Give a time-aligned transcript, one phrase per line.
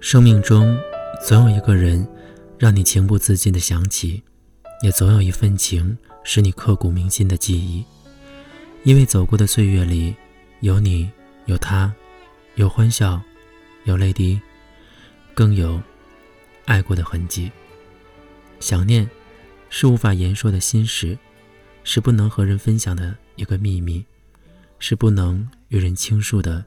[0.00, 0.78] 生命中
[1.20, 2.06] 总有一个人
[2.56, 4.22] 让你情不自禁的想起，
[4.82, 7.84] 也总有一份情使你刻骨铭心的记忆。
[8.84, 10.14] 因为走过的岁月里，
[10.60, 11.10] 有你，
[11.46, 11.92] 有他，
[12.54, 13.20] 有欢笑，
[13.84, 14.40] 有泪滴，
[15.34, 15.80] 更有
[16.64, 17.50] 爱过的痕迹。
[18.60, 19.08] 想念
[19.68, 21.18] 是无法言说的心事，
[21.82, 24.04] 是不能和人分享的一个秘密，
[24.78, 26.64] 是不能与人倾诉的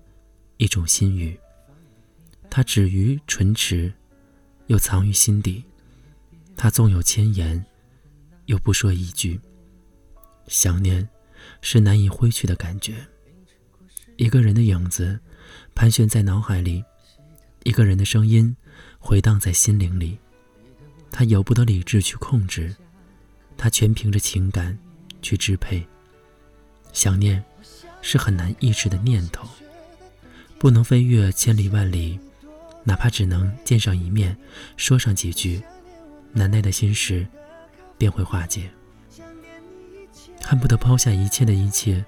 [0.58, 1.40] 一种心语。
[2.52, 3.92] 它止于唇齿，
[4.68, 5.64] 又藏于心底。
[6.58, 7.66] 它纵有千言，
[8.48, 9.40] 又不说一句。
[10.48, 11.08] 想念
[11.62, 12.94] 是难以挥去的感觉。
[14.18, 15.18] 一个人的影子
[15.74, 16.84] 盘旋在脑海里，
[17.64, 18.54] 一个人的声音
[19.00, 20.18] 回荡在心灵里。
[21.10, 22.76] 他由不得理智去控制，
[23.56, 24.78] 他全凭着情感
[25.22, 25.82] 去支配。
[26.92, 27.42] 想念
[28.02, 29.48] 是很难抑制的念头，
[30.60, 32.20] 不能飞越千里万里。
[32.84, 34.36] 哪怕只能见上一面，
[34.76, 35.62] 说上几句，
[36.34, 37.28] 难耐的心事
[37.98, 38.70] 便会化解。
[40.44, 42.04] 恨不得抛下一切的一切，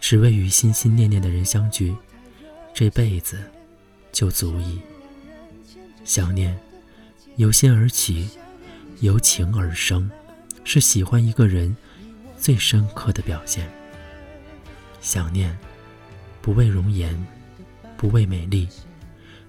[0.00, 1.94] 只为与心心念念的人相聚，
[2.72, 3.38] 这辈子
[4.12, 4.80] 就足矣。
[6.04, 6.56] 想念
[7.36, 8.28] 由心而起，
[9.00, 10.08] 由情而生，
[10.62, 11.76] 是喜欢一个人
[12.38, 13.68] 最深刻的表现。
[15.00, 15.58] 想念
[16.40, 17.26] 不为容颜，
[17.96, 18.68] 不为美丽。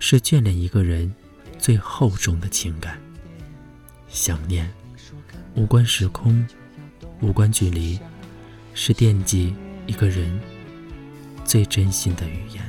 [0.08, 1.12] 是眷恋一个人
[1.58, 3.02] 最厚重的情感。
[4.08, 4.72] 想念
[5.56, 6.48] 无关时空，
[7.22, 8.00] 无关距离，
[8.76, 9.56] 是惦记
[9.88, 10.40] 一个人
[11.44, 12.62] 最真心的语言。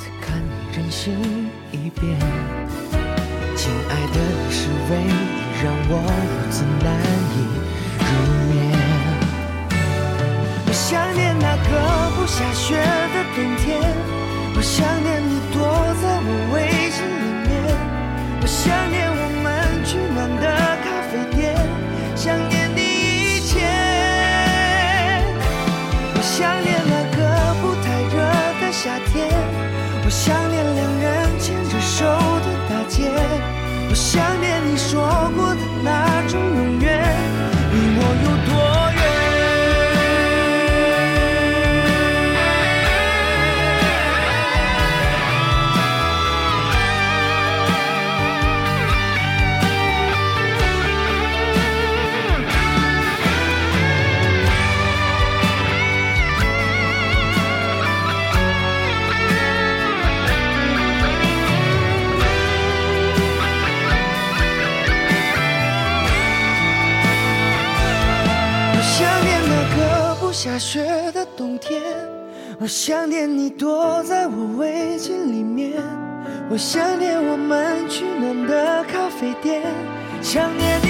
[0.00, 1.14] 再看你任性
[1.70, 2.18] 一遍，
[3.54, 5.14] 亲爱的，你是唯一
[5.62, 5.92] 让我
[6.26, 6.88] 如此难
[7.36, 7.36] 以
[8.02, 8.08] 入
[8.50, 8.52] 眠。
[10.66, 11.70] 我想念那个
[12.16, 13.07] 不下雪。
[13.38, 13.78] 冬天，
[14.56, 15.62] 我想念你躲
[16.02, 17.48] 在我围巾里面，
[18.42, 19.46] 我想念我们
[19.84, 20.44] 取暖的
[20.82, 21.54] 咖啡店，
[22.16, 23.62] 想念你一切。
[26.16, 27.18] 我想念那个
[27.62, 28.18] 不太热
[28.60, 29.30] 的夏天，
[30.04, 30.47] 我想
[70.40, 71.82] 下雪的冬天，
[72.60, 75.82] 我想念你躲在我围巾里面，
[76.48, 79.60] 我想念我们取暖的咖啡店，
[80.22, 80.87] 想念你。